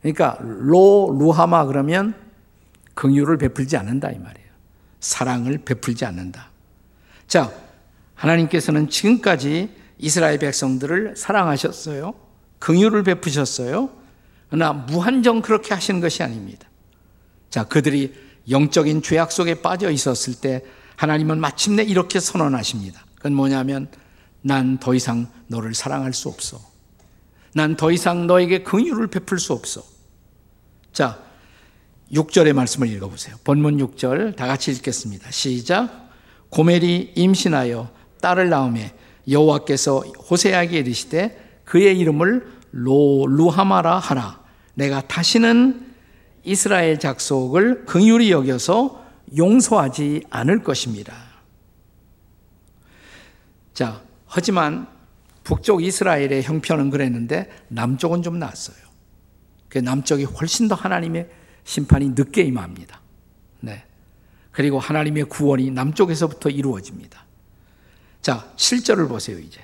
그러니까 0.00 0.38
로 0.40 1.14
루하마 1.18 1.66
그러면 1.66 2.25
긍휼을 2.96 3.38
베풀지 3.38 3.76
않는다 3.76 4.10
이 4.10 4.18
말이에요. 4.18 4.48
사랑을 5.00 5.58
베풀지 5.58 6.04
않는다. 6.04 6.50
자, 7.28 7.52
하나님께서는 8.14 8.88
지금까지 8.88 9.70
이스라엘 9.98 10.38
백성들을 10.38 11.14
사랑하셨어요. 11.16 12.14
긍휼을 12.58 13.04
베푸셨어요. 13.04 13.90
그러나 14.48 14.72
무한정 14.72 15.42
그렇게 15.42 15.74
하시는 15.74 16.00
것이 16.00 16.22
아닙니다. 16.22 16.68
자, 17.50 17.64
그들이 17.64 18.14
영적인 18.48 19.02
죄악 19.02 19.30
속에 19.30 19.60
빠져 19.60 19.90
있었을 19.90 20.34
때 20.40 20.62
하나님은 20.96 21.38
마침내 21.38 21.82
이렇게 21.82 22.18
선언하십니다. 22.18 23.04
그건 23.16 23.34
뭐냐면 23.34 23.88
난 24.40 24.78
더 24.78 24.94
이상 24.94 25.26
너를 25.48 25.74
사랑할 25.74 26.12
수 26.14 26.28
없어. 26.28 26.60
난 27.54 27.76
더 27.76 27.90
이상 27.90 28.26
너에게 28.26 28.62
긍휼을 28.62 29.08
베풀 29.08 29.38
수 29.38 29.52
없어. 29.52 29.82
자, 30.92 31.25
6절의 32.12 32.52
말씀을 32.52 32.88
읽어보세요. 32.92 33.36
본문 33.44 33.78
6절 33.78 34.36
다 34.36 34.46
같이 34.46 34.70
읽겠습니다. 34.70 35.30
시작. 35.30 36.10
고멜이 36.50 37.12
임신하여 37.16 37.90
딸을 38.20 38.48
낳음에 38.48 38.94
여호와께서 39.28 40.00
호세아에게 40.30 40.78
이르시되 40.78 41.60
그의 41.64 41.98
이름을 41.98 42.56
로 42.72 43.26
루하마라 43.28 43.98
하라. 43.98 44.40
내가 44.74 45.00
다시는 45.00 45.86
이스라엘 46.44 46.98
작속을 46.98 47.86
긍휼히 47.86 48.30
여겨서 48.30 49.04
용서하지 49.36 50.22
않을 50.30 50.62
것입니다. 50.62 51.14
자, 53.74 54.02
하지만 54.26 54.86
북쪽 55.42 55.82
이스라엘의 55.82 56.42
형편은 56.42 56.90
그랬는데 56.90 57.50
남쪽은 57.68 58.22
좀 58.22 58.38
낫어요. 58.38 58.76
그 59.68 59.78
남쪽이 59.78 60.24
훨씬 60.24 60.68
더 60.68 60.74
하나님의 60.74 61.28
심판이 61.66 62.10
늦게 62.10 62.42
임합니다. 62.42 63.00
네. 63.60 63.84
그리고 64.52 64.78
하나님의 64.78 65.24
구원이 65.24 65.72
남쪽에서부터 65.72 66.48
이루어집니다. 66.48 67.26
자, 68.22 68.48
7절을 68.56 69.08
보세요, 69.08 69.38
이제. 69.38 69.60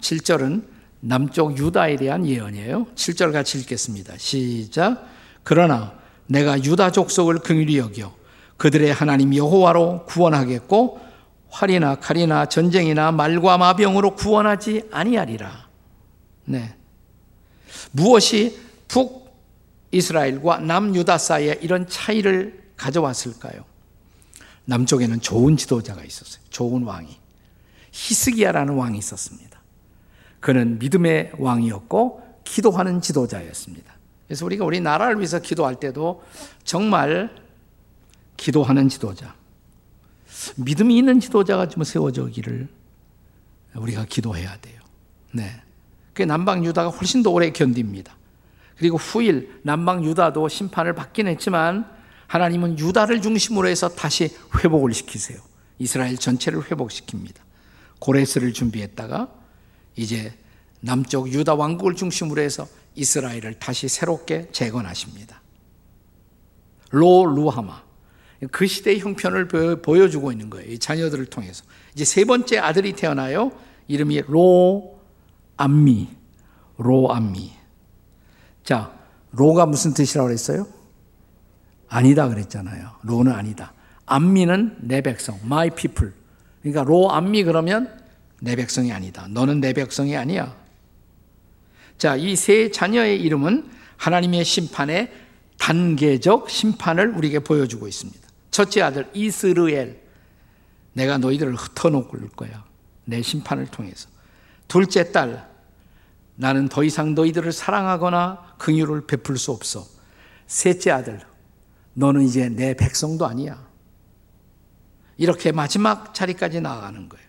7절은 0.00 0.62
남쪽 1.00 1.58
유다에 1.58 1.96
대한 1.96 2.26
예언이에요. 2.26 2.86
7절 2.94 3.32
같이 3.32 3.58
읽겠습니다. 3.58 4.18
시작. 4.18 5.08
그러나 5.42 5.98
내가 6.26 6.62
유다 6.62 6.92
족속을 6.92 7.38
긍휼히 7.38 7.78
여겨 7.78 8.14
그들의 8.58 8.92
하나님 8.92 9.34
여호와로 9.34 10.04
구원하겠고 10.06 11.00
활이나 11.48 11.94
칼이나 11.94 12.46
전쟁이나 12.46 13.10
말과 13.10 13.56
마병으로 13.56 14.16
구원하지 14.16 14.82
아니하리라. 14.90 15.66
네. 16.44 16.74
무엇이 17.92 18.58
북 18.86 19.17
이스라엘과 19.90 20.60
남유다 20.60 21.18
사이에 21.18 21.58
이런 21.62 21.86
차이를 21.86 22.72
가져왔을까요? 22.76 23.64
남쪽에는 24.66 25.20
좋은 25.20 25.56
지도자가 25.56 26.04
있었어요. 26.04 26.42
좋은 26.50 26.82
왕이. 26.82 27.16
히스기야라는 27.90 28.74
왕이 28.74 28.98
있었습니다. 28.98 29.58
그는 30.40 30.78
믿음의 30.78 31.32
왕이었고 31.38 32.22
기도하는 32.44 33.00
지도자였습니다. 33.00 33.94
그래서 34.26 34.44
우리가 34.44 34.64
우리 34.64 34.80
나라를 34.80 35.16
위해서 35.16 35.38
기도할 35.38 35.80
때도 35.80 36.22
정말 36.64 37.34
기도하는 38.36 38.88
지도자, 38.88 39.34
믿음이 40.56 40.96
있는 40.96 41.18
지도자가 41.18 41.68
좀 41.68 41.82
세워져기를 41.82 42.68
우리가 43.74 44.04
기도해야 44.04 44.56
돼요. 44.58 44.80
네. 45.32 45.50
그 46.12 46.22
남방 46.22 46.64
유다가 46.64 46.90
훨씬 46.90 47.22
더 47.22 47.30
오래 47.30 47.50
견딥니다. 47.50 48.17
그리고 48.78 48.96
후일 48.96 49.60
남방 49.62 50.04
유다도 50.04 50.48
심판을 50.48 50.94
받긴 50.94 51.26
했지만 51.26 51.90
하나님은 52.28 52.78
유다를 52.78 53.20
중심으로 53.20 53.68
해서 53.68 53.88
다시 53.88 54.34
회복을 54.62 54.94
시키세요. 54.94 55.38
이스라엘 55.78 56.16
전체를 56.16 56.62
회복시킵니다. 56.62 57.36
고레스를 57.98 58.52
준비했다가 58.52 59.28
이제 59.96 60.32
남쪽 60.80 61.32
유다 61.32 61.54
왕국을 61.54 61.96
중심으로 61.96 62.40
해서 62.40 62.68
이스라엘을 62.94 63.54
다시 63.54 63.88
새롭게 63.88 64.48
재건하십니다. 64.52 65.42
로 66.90 67.26
루하마 67.26 67.82
그 68.52 68.66
시대의 68.66 69.00
형편을 69.00 69.48
보여주고 69.82 70.30
있는 70.30 70.48
거예요. 70.48 70.70
이 70.70 70.78
자녀들을 70.78 71.26
통해서 71.26 71.64
이제 71.94 72.04
세 72.04 72.24
번째 72.24 72.58
아들이 72.58 72.92
태어나요. 72.92 73.50
이름이 73.88 74.22
로 74.28 75.00
암미 75.56 76.08
로 76.78 77.12
암미. 77.12 77.57
자 78.68 78.92
로가 79.30 79.64
무슨 79.64 79.94
뜻이라고 79.94 80.26
그랬어요? 80.26 80.66
아니다 81.88 82.28
그랬잖아요. 82.28 82.96
로는 83.02 83.32
아니다. 83.32 83.72
암미는 84.04 84.80
내 84.82 85.00
백성, 85.00 85.40
my 85.42 85.70
people. 85.70 86.12
그러니까 86.60 86.82
로 86.82 87.10
암미 87.10 87.44
그러면 87.44 87.98
내 88.42 88.56
백성이 88.56 88.92
아니다. 88.92 89.26
너는 89.30 89.60
내 89.60 89.72
백성이 89.72 90.18
아니야. 90.18 90.54
자, 91.96 92.14
이 92.16 92.36
세 92.36 92.70
자녀의 92.70 93.22
이름은 93.22 93.70
하나님의 93.96 94.44
심판의 94.44 95.12
단계적 95.58 96.50
심판을 96.50 97.16
우리에게 97.16 97.38
보여주고 97.38 97.88
있습니다. 97.88 98.20
첫째 98.50 98.82
아들 98.82 99.08
이스르엘 99.14 99.98
내가 100.92 101.16
너희들을 101.16 101.54
흩어놓을 101.54 102.28
거야. 102.36 102.66
내 103.06 103.22
심판을 103.22 103.68
통해서. 103.68 104.10
둘째 104.68 105.10
딸 105.10 105.47
나는 106.40 106.68
더 106.68 106.84
이상 106.84 107.16
너희들을 107.16 107.50
사랑하거나 107.50 108.54
긍휼을 108.58 109.06
베풀 109.06 109.36
수 109.38 109.50
없어. 109.50 109.84
셋째 110.46 110.92
아들 110.92 111.20
너는 111.94 112.22
이제 112.22 112.48
내 112.48 112.74
백성도 112.74 113.26
아니야. 113.26 113.66
이렇게 115.16 115.50
마지막 115.50 116.14
자리까지 116.14 116.60
나아가는 116.60 117.08
거예요. 117.08 117.26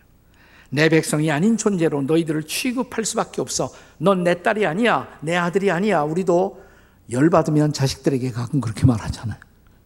내 0.70 0.88
백성이 0.88 1.32
아닌 1.32 1.56
존재로 1.56 2.02
너희들을 2.02 2.44
취급할 2.44 3.04
수밖에 3.04 3.40
없어. 3.40 3.72
넌 3.98 4.22
내 4.22 4.44
딸이 4.44 4.64
아니야. 4.64 5.18
내 5.22 5.34
아들이 5.34 5.72
아니야. 5.72 6.02
우리도 6.02 6.62
열받으면 7.10 7.72
자식들에게 7.72 8.30
가끔 8.30 8.60
그렇게 8.60 8.86
말하잖아요. 8.86 9.40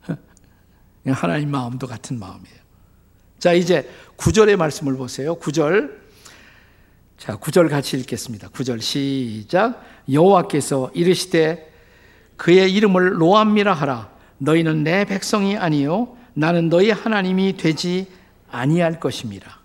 하나님 1.09 1.51
마음도 1.51 1.87
같은 1.87 2.19
마음이에요. 2.19 2.59
자, 3.39 3.55
이제 3.55 3.91
구절의 4.17 4.59
말씀을 4.59 4.99
보세요. 4.99 5.35
구절. 5.37 6.04
자, 7.25 7.37
구절 7.37 7.71
같이 7.71 7.97
읽겠습니다. 7.97 8.49
구절 8.49 8.83
시작. 8.83 9.83
여호와께서 10.13 10.91
이르시되 10.93 11.73
그의 12.37 12.71
이름을 12.75 13.19
로암미라 13.19 13.73
하라. 13.73 14.11
너희는 14.37 14.85
내 14.85 15.07
백성이 15.07 15.57
아니요 15.57 16.19
나는 16.35 16.69
너희 16.69 16.91
하나님이 16.91 17.57
되지 17.57 18.09
아니할 18.51 19.01
것입니다. 19.01 19.61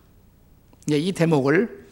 예, 0.90 0.98
이 0.98 1.12
대목을 1.12 1.88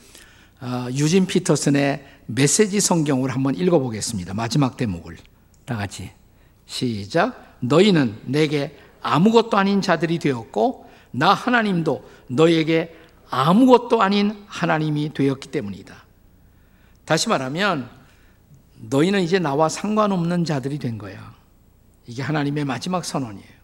어, 0.62 0.88
유진 0.94 1.26
피터슨의 1.26 2.06
메시지 2.28 2.80
성경을 2.80 3.32
한번 3.32 3.54
읽어보겠습니다. 3.54 4.36
마지막 4.36 4.78
대목을 4.78 5.18
다 5.66 5.76
같이 5.76 6.12
시작. 6.66 7.58
너희는 7.60 8.16
내게 8.24 8.78
아무것도 9.02 9.58
아닌 9.58 9.82
자들이 9.82 10.20
되었고 10.20 10.90
나 11.12 11.34
하나님도 11.34 12.10
너에게 12.30 12.96
아무것도 13.30 14.02
아닌 14.02 14.44
하나님이 14.48 15.14
되었기 15.14 15.50
때문이다. 15.50 16.06
다시 17.06 17.30
말하면 17.30 17.90
너희는 18.80 19.22
이제 19.22 19.40
나와 19.40 19.70
상관없는 19.70 20.46
자들이 20.46 20.78
된 20.80 20.98
거야. 20.98 21.36
이게 22.06 22.22
하나님의 22.22 22.66
마지막 22.66 23.04
선언이에요. 23.04 23.58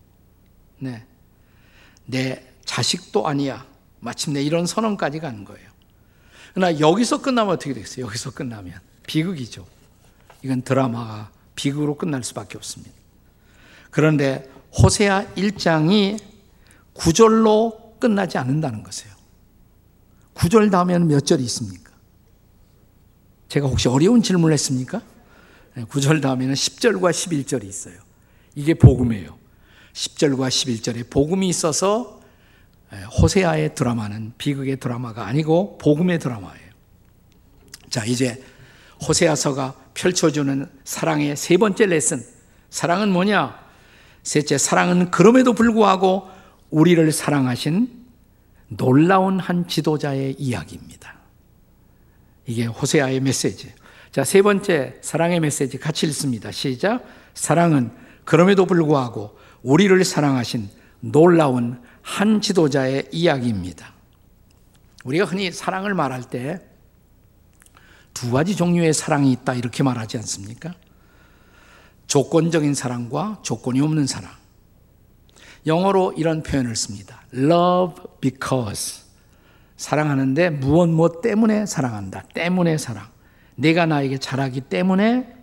네. 0.80 1.06
내 2.06 2.44
자식도 2.66 3.28
아니야. 3.28 3.66
마침내 4.00 4.42
이런 4.42 4.66
선언까지 4.66 5.20
가는 5.20 5.46
거예요. 5.46 5.70
그러나 6.54 6.80
여기서 6.80 7.22
끝나면 7.22 7.54
어떻게 7.54 7.74
되겠어요? 7.74 8.06
여기서 8.06 8.32
끝나면 8.32 8.80
비극이죠. 9.08 9.66
이건 10.44 10.62
드라마가 10.62 11.32
비극으로 11.56 11.96
끝날 11.96 12.24
수밖에 12.24 12.58
없습니다. 12.58 12.94
그런데 13.92 14.50
호세아 14.78 15.26
1장이 15.36 16.20
구절로 16.94 17.96
끝나지 18.00 18.38
않는다는 18.38 18.84
것이에요. 18.84 19.13
구절 20.34 20.70
다음에는 20.70 21.08
몇 21.08 21.26
절이 21.26 21.44
있습니까? 21.44 21.92
제가 23.48 23.68
혹시 23.68 23.88
어려운 23.88 24.22
질문을 24.22 24.54
했습니까? 24.54 25.02
네, 25.76 25.84
구절 25.84 26.22
다음에는 26.22 26.54
10절과 26.54 27.12
11절이 27.12 27.66
있어요. 27.66 27.96
이게 28.56 28.74
복음이에요. 28.74 29.38
10절과 29.94 30.48
11절에 30.50 31.10
복음이 31.10 31.48
있어서 31.50 32.20
호세아의 33.20 33.76
드라마는 33.76 34.34
비극의 34.38 34.78
드라마가 34.78 35.26
아니고 35.26 35.78
복음의 35.80 36.20
드라마예요. 36.20 36.74
자, 37.90 38.06
이제 38.06 38.44
호세아서가 39.08 39.76
펼쳐주는 39.94 40.68
사랑의 40.84 41.36
세 41.36 41.58
번째 41.58 41.88
레슨. 41.88 42.24
사랑은 42.70 43.12
뭐냐? 43.12 43.60
셋째, 44.24 44.58
사랑은 44.58 45.12
그럼에도 45.12 45.54
불구하고 45.54 46.28
우리를 46.70 47.12
사랑하신 47.12 48.03
놀라운 48.78 49.40
한 49.40 49.68
지도자의 49.68 50.36
이야기입니다. 50.38 51.16
이게 52.46 52.66
호세아의 52.66 53.20
메시지. 53.22 53.72
자, 54.12 54.24
세 54.24 54.42
번째, 54.42 54.98
사랑의 55.02 55.40
메시지 55.40 55.80
같이 55.80 56.06
읽습니다. 56.08 56.52
시작. 56.52 57.04
사랑은 57.34 57.92
그럼에도 58.26 58.66
불구하고 58.66 59.38
우리를 59.64 60.04
사랑하신 60.04 60.70
놀라운 61.00 61.82
한 62.02 62.42
지도자의 62.42 63.10
이야기입니다. 63.12 63.94
우리가 65.04 65.26
흔히 65.26 65.52
사랑을 65.52 65.94
말할 65.94 66.24
때 66.24 66.74
두 68.14 68.32
가지 68.32 68.56
종류의 68.56 68.94
사랑이 68.94 69.32
있다 69.32 69.54
이렇게 69.56 69.84
말하지 69.84 70.18
않습니까? 70.18 70.74
조건적인 72.08 72.74
사랑과 72.74 73.40
조건이 73.42 73.82
없는 73.82 74.06
사랑. 74.08 74.32
영어로 75.66 76.14
이런 76.18 76.44
표현을 76.44 76.76
씁니다. 76.76 77.22
love 77.34 78.04
because. 78.22 79.04
사랑하는데 79.78 80.50
무엇 80.52 80.88
무엇 80.90 81.22
때문에 81.22 81.66
사랑한다. 81.66 82.24
때문에 82.34 82.78
사랑. 82.78 83.08
내가 83.56 83.86
나에게 83.86 84.18
잘하기 84.18 84.62
때문에 84.62 85.36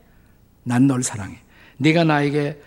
난 0.65 0.87
널 0.87 1.03
사랑해. 1.03 1.39
네가 1.79 2.05
나에게 2.05 2.61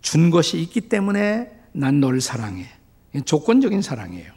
준 0.00 0.30
것이 0.30 0.60
있기 0.60 0.82
때문에 0.82 1.52
난 1.72 2.00
널 2.00 2.20
사랑해. 2.20 2.66
조건적인 3.24 3.82
사랑이에요. 3.82 4.32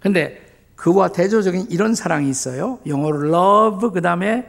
근데 0.00 0.40
그와 0.74 1.12
대조적인 1.12 1.66
이런 1.70 1.94
사랑이 1.94 2.28
있어요. 2.28 2.80
영어로 2.86 3.26
love 3.28 3.90
그 3.92 4.00
다음에 4.00 4.46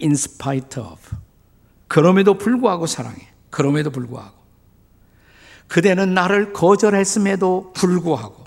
in 0.00 0.12
spite 0.12 0.82
of. 0.82 0.98
그럼에도 1.88 2.38
불구하고 2.38 2.86
사랑해. 2.86 3.28
그럼에도 3.50 3.90
불구하고. 3.90 4.45
그대는 5.68 6.14
나를 6.14 6.52
거절했음에도 6.52 7.72
불구하고. 7.74 8.44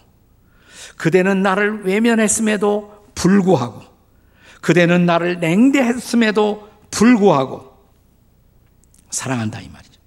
그대는 0.98 1.42
나를 1.42 1.86
외면했음에도 1.86 3.06
불구하고. 3.16 3.90
그대는 4.62 5.06
나를 5.06 5.40
냉대했음에도 5.40 6.70
불구하고 6.92 7.70
사랑한다 9.10 9.62
이 9.62 9.70
말이죠. 9.70 10.00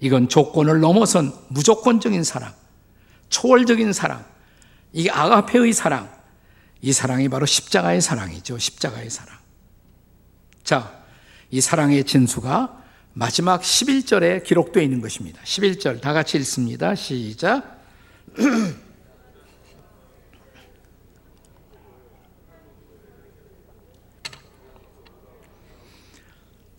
이건 0.00 0.28
조건을 0.28 0.80
넘어선 0.80 1.32
무조건적인 1.48 2.22
사랑, 2.24 2.52
초월적인 3.28 3.92
사랑, 3.92 4.24
이게 4.92 5.10
아가페의 5.10 5.72
사랑, 5.72 6.10
이 6.82 6.92
사랑이 6.92 7.28
바로 7.28 7.46
십자가의 7.46 8.00
사랑이죠. 8.00 8.58
십자가의 8.58 9.10
사랑. 9.10 9.36
자, 10.64 10.92
이 11.50 11.60
사랑의 11.60 12.04
진수가 12.04 12.84
마지막 13.18 13.62
11절에 13.62 14.44
기록되어 14.44 14.82
있는 14.82 15.00
것입니다. 15.00 15.40
11절 15.42 16.02
다 16.02 16.12
같이 16.12 16.36
읽습니다. 16.36 16.94
시작. 16.94 17.80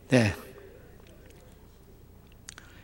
네. 0.10 0.36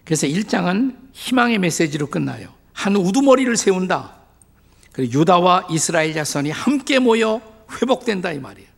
그래서 0.03 0.25
1장은 0.25 0.97
희망의 1.11 1.59
메시지로 1.59 2.07
끝나요. 2.07 2.51
한 2.73 2.95
우두머리를 2.95 3.55
세운다. 3.55 4.15
그리고 4.91 5.19
유다와 5.19 5.67
이스라엘 5.69 6.15
자손이 6.15 6.49
함께 6.49 6.97
모여 6.97 7.39
회복된다 7.79 8.31
이 8.31 8.39
말이에요. 8.39 8.72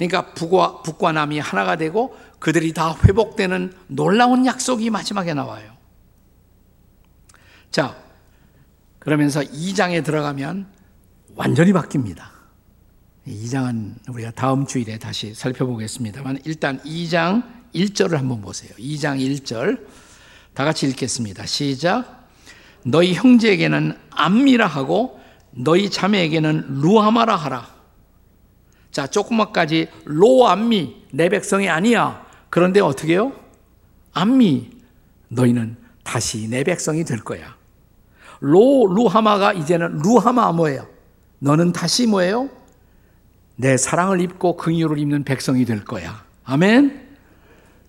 그러니까 0.00 0.32
북과, 0.32 0.80
북과 0.80 1.12
남이 1.12 1.38
하나가 1.40 1.76
되고 1.76 2.16
그들이 2.38 2.72
다 2.72 2.96
회복되는 3.04 3.74
놀라운 3.88 4.46
약속이 4.46 4.88
마지막에 4.88 5.34
나와요. 5.34 5.76
자, 7.70 7.94
그러면서 8.98 9.42
2장에 9.42 10.02
들어가면 10.02 10.68
완전히 11.34 11.74
바뀝니다. 11.74 12.22
2장은 13.28 14.08
우리가 14.08 14.30
다음 14.30 14.64
주일에 14.64 14.98
다시 14.98 15.34
살펴보겠습니다만 15.34 16.38
일단 16.46 16.80
2장 16.80 17.44
1절을 17.74 18.16
한번 18.16 18.40
보세요. 18.40 18.70
2장 18.78 19.18
1절 19.20 19.86
다 20.54 20.64
같이 20.64 20.88
읽겠습니다. 20.88 21.44
시작. 21.44 22.26
너희 22.86 23.12
형제에게는 23.12 23.98
암미라 24.12 24.66
하고 24.66 25.20
너희 25.50 25.90
자매에게는 25.90 26.80
루하마라 26.80 27.36
하라. 27.36 27.79
자, 28.90 29.06
조그마까지 29.06 29.88
로암미 30.04 31.04
내 31.12 31.28
백성이 31.28 31.68
아니야. 31.68 32.26
그런데 32.48 32.80
어떻게 32.80 33.12
해요? 33.12 33.32
암미 34.12 34.70
너희는 35.28 35.76
다시 36.02 36.48
내 36.48 36.64
백성이 36.64 37.04
될 37.04 37.20
거야. 37.20 37.54
로 38.40 38.86
루하마가 38.86 39.52
이제는 39.52 39.98
루하마 39.98 40.52
뭐예요? 40.52 40.88
너는 41.38 41.72
다시 41.72 42.06
뭐예요? 42.06 42.48
내 43.56 43.76
사랑을 43.76 44.20
입고 44.20 44.56
긍휼을 44.56 44.98
입는 44.98 45.24
백성이 45.24 45.64
될 45.64 45.84
거야. 45.84 46.24
아멘. 46.44 47.08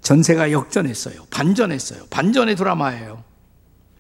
전세가 0.02 0.52
역전했어요. 0.52 1.26
반전했어요. 1.30 2.08
반전의 2.10 2.56
드라마예요. 2.56 3.24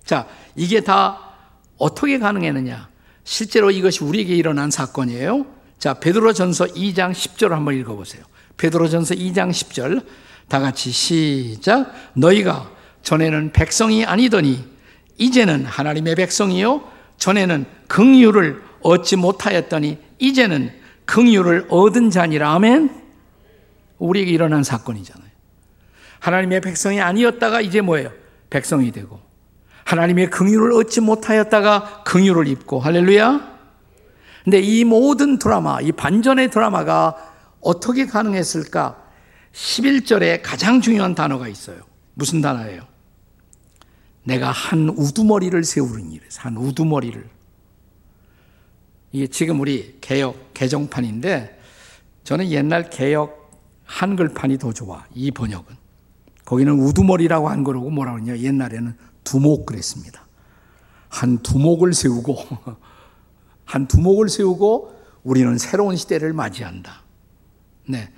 자, 0.04 0.28
이게 0.56 0.82
다 0.82 1.32
어떻게 1.78 2.20
가능했느냐? 2.20 2.90
실제로 3.24 3.72
이것이 3.72 4.04
우리에게 4.04 4.36
일어난 4.36 4.70
사건이에요. 4.70 5.46
자, 5.82 5.96
베드로전서 5.96 6.66
2장 6.66 7.12
10절 7.12 7.50
한번 7.50 7.74
읽어 7.74 7.96
보세요. 7.96 8.22
베드로전서 8.58 9.16
2장 9.16 9.50
10절 9.50 10.06
다 10.48 10.60
같이 10.60 10.92
시작. 10.92 11.92
너희가 12.14 12.70
전에는 13.02 13.52
백성이 13.52 14.06
아니더니 14.06 14.64
이제는 15.18 15.66
하나님의 15.66 16.14
백성이요 16.14 16.88
전에는 17.18 17.66
긍휼을 17.88 18.62
얻지 18.84 19.16
못하였더니 19.16 19.98
이제는 20.20 20.72
긍휼을 21.06 21.66
얻은 21.70 22.12
자니라 22.12 22.54
아멘. 22.54 23.02
우리에게 23.98 24.30
일어난 24.30 24.64
사건이잖아요. 24.64 25.32
하나님의 26.20 26.62
백성이 26.62 27.02
아니었다가 27.02 27.60
이제 27.60 27.82
뭐예요? 27.82 28.12
백성이 28.52 28.92
되고 28.92 29.20
하나님의 29.86 30.30
긍휼을 30.30 30.74
얻지 30.74 31.02
못하였다가 31.02 32.04
긍휼을 32.06 32.48
입고 32.50 32.80
할렐루야. 32.80 33.51
근데 34.44 34.60
이 34.60 34.84
모든 34.84 35.38
드라마, 35.38 35.82
이 35.82 35.92
반전의 35.92 36.50
드라마가 36.50 37.16
어떻게 37.62 38.06
가능했을까? 38.06 38.98
11절에 39.54 40.42
가장 40.42 40.82
중요한 40.82 41.14
단어가 41.14 41.48
있어요. 41.48 41.82
무슨 42.14 42.42
단어예요? 42.42 42.84
내가 44.24 44.52
한 44.52 44.90
우두머리를 44.90 45.64
세우는 45.64 46.12
일에서 46.12 46.42
한 46.42 46.58
우두머리를 46.58 47.28
이게 49.14 49.28
지금 49.28 49.60
우리 49.60 49.98
개혁 50.00 50.54
개정판인데 50.54 51.60
저는 52.24 52.50
옛날 52.50 52.90
개혁 52.90 53.52
한글판이 53.86 54.58
더 54.58 54.72
좋아. 54.72 55.04
이 55.14 55.32
번역은. 55.32 55.76
거기는 56.46 56.74
우두머리라고 56.74 57.50
한 57.50 57.64
거라고 57.64 57.90
뭐라 57.90 58.14
그러냐. 58.14 58.38
옛날에는 58.38 58.96
두목 59.24 59.66
그랬습니다. 59.66 60.26
한 61.10 61.40
두목을 61.40 61.94
세우고 61.94 62.38
한 63.66 63.88
두목을 63.88 64.30
세우고 64.30 65.00
우리는 65.24 65.58
새로운 65.58 65.96
시대를 65.96 66.34
맞이한다. 66.34 67.04
네. 67.88 68.12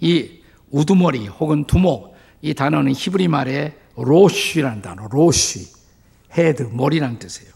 이 0.00 0.40
우두머리 0.70 1.28
혹은 1.28 1.64
두목 1.64 2.14
이 2.42 2.54
단어는 2.54 2.92
히브리 2.94 3.28
말에 3.28 3.76
로쉬라는 3.96 4.82
단어, 4.82 5.08
로쉬, 5.08 5.72
head, 6.32 6.62
머리란 6.62 7.18
뜻이에요. 7.18 7.52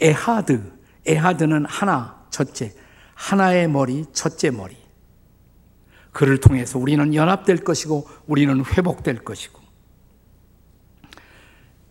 에하드, 0.00 0.72
에하드는 1.06 1.64
하나, 1.66 2.26
첫째, 2.30 2.74
하나의 3.14 3.68
머리, 3.68 4.04
첫째 4.12 4.50
머리. 4.50 4.76
그를 6.12 6.38
통해서 6.38 6.78
우리는 6.78 7.14
연합될 7.14 7.58
것이고 7.58 8.08
우리는 8.26 8.64
회복될 8.64 9.18
것이고 9.18 9.60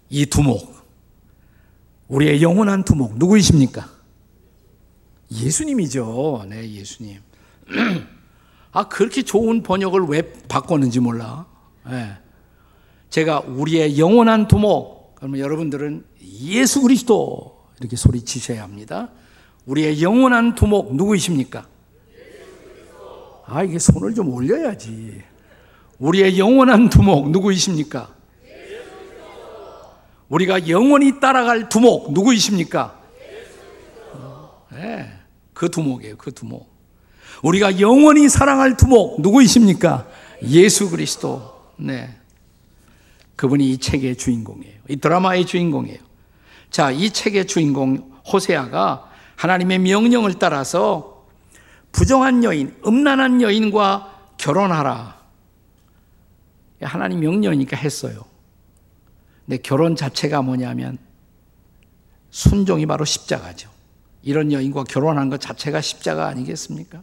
이 0.10 0.26
두목 0.26 0.76
우리의 2.08 2.42
영원한 2.42 2.84
두목 2.84 3.18
누구이십니까? 3.18 3.88
예수님이죠. 5.32 6.46
네, 6.50 6.70
예수님. 6.72 7.20
아 8.72 8.88
그렇게 8.88 9.22
좋은 9.24 9.64
번역을 9.64 10.02
왜 10.08 10.34
바꿨는지 10.48 11.00
몰라. 11.00 11.46
네. 11.90 12.18
제가 13.10 13.42
우리의 13.42 13.98
영원한 13.98 14.48
두목, 14.48 15.16
그러면 15.16 15.40
여러분들은 15.40 16.06
예수 16.42 16.82
그리스도 16.82 17.70
이렇게 17.80 17.96
소리치셔야 17.96 18.62
합니다. 18.62 19.10
우리의 19.66 20.02
영원한 20.02 20.56
두목 20.56 20.96
누구이십니까? 20.96 21.68
아, 23.48 23.64
이게 23.64 23.80
손을 23.80 24.14
좀 24.14 24.34
올려야지. 24.34 25.24
우리의 26.00 26.38
영원한 26.38 26.90
두목 26.90 27.30
누구이십니까? 27.30 28.14
우리가 30.28 30.68
영원히 30.68 31.20
따라갈 31.20 31.70
두목 31.70 32.12
누구이십니까? 32.12 32.95
네, 34.76 35.10
그 35.54 35.72
두목이에요. 35.72 36.18
그 36.18 36.34
두목. 36.34 36.70
우리가 37.44 37.80
영원히 37.80 38.28
사랑할 38.28 38.76
두목 38.76 39.22
누구이십니까? 39.22 40.08
예수 40.44 40.90
그리스도. 40.90 41.56
네. 41.78 42.14
그분이 43.38 43.72
이 43.72 43.78
책의 43.78 44.18
주인공이에요. 44.18 44.76
이 44.90 44.98
드라마의 44.98 45.46
주인공이에요. 45.46 46.00
자, 46.70 46.92
이 46.92 47.10
책의 47.10 47.48
주인공 47.48 48.12
호세아가 48.32 49.12
하나님의 49.38 49.80
명령을 49.80 50.36
따라서 50.40 51.26
부정한 51.92 52.44
여인, 52.44 52.76
음란한 52.86 53.42
여인과 53.42 54.34
결혼하라. 54.38 55.16
하나님 56.82 57.22
명령이니까 57.22 57.78
했어요. 57.78 58.26
근데 59.46 59.58
결혼 59.58 59.96
자체가 59.96 60.42
뭐냐면 60.42 60.98
순종이 62.30 62.86
바로 62.86 63.06
십자가죠. 63.06 63.75
이런 64.26 64.52
여인과 64.52 64.84
결혼한 64.86 65.30
것 65.30 65.40
자체가 65.40 65.82
십자가 65.82 66.28
아니겠습니까? 66.28 67.02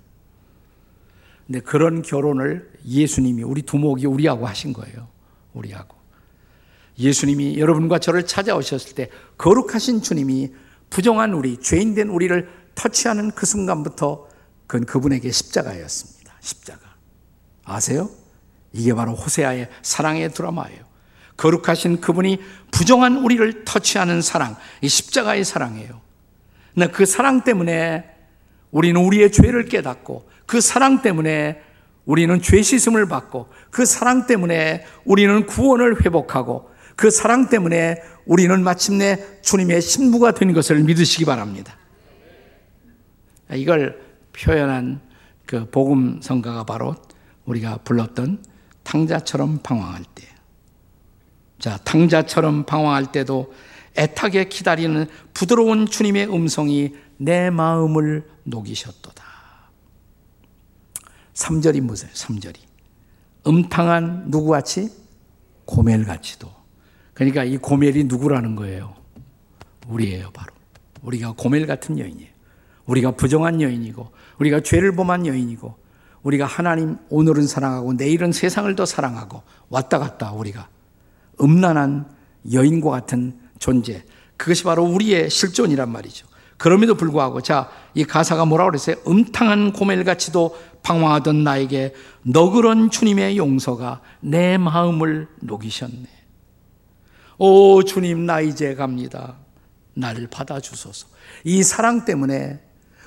근데 1.46 1.60
그런 1.60 2.02
결혼을 2.02 2.70
예수님이 2.84 3.44
우리 3.44 3.62
두목이 3.62 4.06
우리하고 4.06 4.46
하신 4.46 4.72
거예요. 4.72 5.08
우리하고. 5.54 5.96
예수님이 6.98 7.58
여러분과 7.58 8.00
저를 8.00 8.26
찾아오셨을 8.26 8.94
때 8.96 9.08
거룩하신 9.38 10.02
주님이 10.02 10.52
부정한 10.90 11.32
우리, 11.32 11.58
죄인 11.58 11.94
된 11.94 12.08
우리를 12.08 12.48
터치하는 12.74 13.30
그 13.30 13.46
순간부터 13.46 14.28
그건 14.66 14.84
그분에게 14.84 15.30
십자가였습니다. 15.30 16.34
십자가. 16.40 16.96
아세요? 17.64 18.10
이게 18.72 18.92
바로 18.94 19.14
호세아의 19.14 19.68
사랑의 19.82 20.32
드라마예요. 20.34 20.84
거룩하신 21.36 22.00
그분이 22.00 22.40
부정한 22.72 23.18
우리를 23.18 23.64
터치하는 23.64 24.22
사랑, 24.22 24.56
이 24.80 24.88
십자가의 24.88 25.44
사랑이에요. 25.44 26.00
그 26.92 27.04
사랑 27.06 27.44
때문에 27.44 28.04
우리는 28.70 29.00
우리의 29.00 29.30
죄를 29.30 29.66
깨닫고 29.66 30.28
그 30.46 30.60
사랑 30.60 31.02
때문에 31.02 31.60
우리는 32.04 32.40
죄 32.42 32.62
씻음을 32.62 33.06
받고 33.06 33.48
그 33.70 33.84
사랑 33.84 34.26
때문에 34.26 34.84
우리는 35.04 35.46
구원을 35.46 36.04
회복하고 36.04 36.70
그 36.96 37.10
사랑 37.10 37.48
때문에 37.48 38.02
우리는 38.26 38.62
마침내 38.62 39.18
주님의 39.42 39.80
신부가 39.80 40.32
된 40.32 40.52
것을 40.52 40.80
믿으시기 40.80 41.24
바랍니다. 41.24 41.76
이걸 43.52 44.00
표현한 44.32 45.00
그 45.46 45.68
복음 45.70 46.20
성가가 46.22 46.64
바로 46.64 46.94
우리가 47.44 47.78
불렀던 47.78 48.44
탕자처럼 48.82 49.58
방황할 49.62 50.02
때. 50.14 50.26
자, 51.58 51.76
탕자처럼 51.84 52.64
방황할 52.64 53.12
때도 53.12 53.52
애타게 53.96 54.48
기다리는 54.48 55.06
부드러운 55.34 55.86
주님의 55.86 56.32
음성이 56.32 56.94
내 57.18 57.50
마음을 57.50 58.26
녹이셨도다. 58.44 59.22
3절이 61.34 61.80
무슨 61.80 62.08
3절이. 62.08 62.56
음탕한 63.46 64.24
누구같이? 64.28 64.90
고멜같이도. 65.64 66.50
그러니까 67.14 67.44
이 67.44 67.56
고멜이 67.56 68.04
누구라는 68.04 68.56
거예요? 68.56 68.94
우리예요, 69.88 70.30
바로. 70.32 70.52
우리가 71.02 71.34
고멜 71.36 71.66
같은 71.66 71.98
여인이에요. 71.98 72.30
우리가 72.86 73.12
부정한 73.12 73.60
여인이고, 73.60 74.10
우리가 74.38 74.60
죄를 74.60 74.94
범한 74.94 75.26
여인이고, 75.26 75.82
우리가 76.22 76.46
하나님 76.46 76.96
오늘은 77.10 77.46
사랑하고 77.46 77.94
내일은 77.94 78.32
세상을 78.32 78.74
더 78.76 78.86
사랑하고 78.86 79.42
왔다 79.68 79.98
갔다 79.98 80.32
우리가 80.32 80.68
음란한 81.40 82.08
여인과 82.52 82.90
같은 82.90 83.38
존재. 83.62 84.02
그것이 84.36 84.64
바로 84.64 84.82
우리의 84.84 85.30
실존이란 85.30 85.88
말이죠. 85.88 86.26
그럼에도 86.58 86.96
불구하고 86.96 87.40
자, 87.42 87.70
이 87.94 88.04
가사가 88.04 88.44
뭐라고 88.44 88.72
그랬어요? 88.72 88.96
음탕한 89.06 89.72
고멜같이도 89.72 90.58
방황하던 90.82 91.44
나에게 91.44 91.94
너그런 92.22 92.90
주님의 92.90 93.36
용서가 93.36 94.00
내 94.20 94.58
마음을 94.58 95.28
녹이셨네. 95.40 96.08
오, 97.38 97.84
주님, 97.84 98.26
나 98.26 98.40
이제 98.40 98.74
갑니다. 98.74 99.36
나를 99.94 100.26
받아 100.26 100.58
주소서. 100.58 101.06
이 101.44 101.62
사랑 101.62 102.04
때문에 102.04 102.60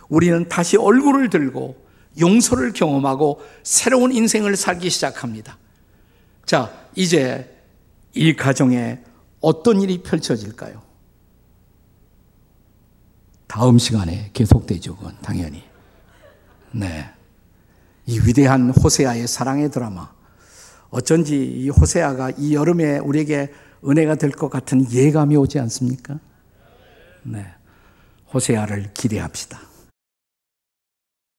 우리는 0.08 0.48
다시 0.48 0.78
얼굴을 0.78 1.30
들고 1.30 1.86
용서를 2.18 2.72
경험하고 2.72 3.42
새로운 3.64 4.14
인생을 4.14 4.56
살기 4.56 4.90
시작합니다. 4.90 5.58
자, 6.46 6.72
이제 6.96 7.54
이 8.14 8.34
가정에 8.34 9.00
어떤 9.42 9.82
일이 9.82 10.02
펼쳐질까요? 10.02 10.82
다음 13.48 13.78
시간에 13.78 14.32
계속되죠, 14.34 14.96
그건 14.98 15.16
당연히. 15.22 15.64
네. 16.72 17.10
이 18.06 18.20
위대한 18.20 18.70
호세아의 18.72 19.28
사랑의 19.28 19.72
드라마. 19.72 20.14
어쩐지 20.90 21.44
이 21.44 21.70
호세아가 21.70 22.32
이 22.38 22.54
여름에 22.56 23.00
우리에게 23.00 23.52
은혜가 23.88 24.16
될 24.16 24.32
것 24.32 24.50
같은 24.50 24.92
예감이 24.92 25.36
오지 25.36 25.60
않습니까? 25.60 26.20
네. 27.24 27.46
호세아를 28.34 28.92
기대합시다. 28.94 29.60